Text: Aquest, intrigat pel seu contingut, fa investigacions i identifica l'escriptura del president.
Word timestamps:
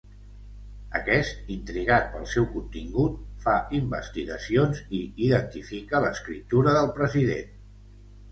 Aquest, 0.99 1.49
intrigat 1.55 2.07
pel 2.13 2.23
seu 2.35 2.47
contingut, 2.53 3.19
fa 3.43 3.53
investigacions 3.79 4.81
i 5.01 5.01
identifica 5.29 6.01
l'escriptura 6.07 6.73
del 6.79 6.93
president. 6.99 7.53